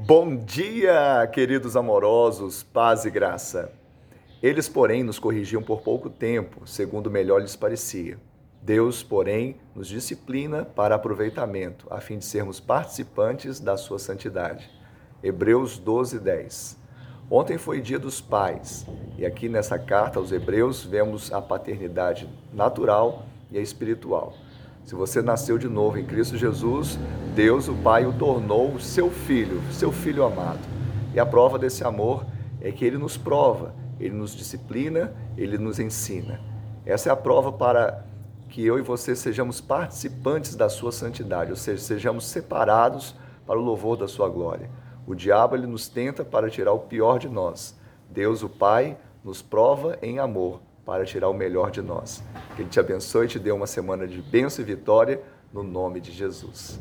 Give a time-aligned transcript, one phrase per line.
[0.00, 3.72] Bom dia, queridos amorosos, paz e graça.
[4.40, 8.16] Eles, porém, nos corrigiam por pouco tempo, segundo melhor lhes parecia.
[8.62, 14.70] Deus, porém, nos disciplina para aproveitamento, a fim de sermos participantes da sua santidade.
[15.20, 16.78] Hebreus 12, 10.
[17.28, 18.86] Ontem foi dia dos pais,
[19.18, 24.32] e aqui nessa carta aos Hebreus vemos a paternidade natural e a espiritual.
[24.88, 26.98] Se você nasceu de novo em Cristo Jesus,
[27.34, 30.60] Deus, o Pai, o tornou seu filho, seu filho amado.
[31.12, 32.24] E a prova desse amor
[32.58, 36.40] é que ele nos prova, ele nos disciplina, ele nos ensina.
[36.86, 38.02] Essa é a prova para
[38.48, 43.14] que eu e você sejamos participantes da sua santidade, ou seja, sejamos separados
[43.46, 44.70] para o louvor da sua glória.
[45.06, 47.78] O diabo ele nos tenta para tirar o pior de nós.
[48.08, 52.22] Deus, o Pai, nos prova em amor para tirar o melhor de nós.
[52.56, 55.20] Que Ele te abençoe e te dê uma semana de bênção e vitória
[55.52, 56.80] no nome de Jesus.